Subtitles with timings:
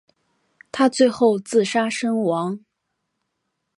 [0.71, 2.65] 他最后自杀身亡。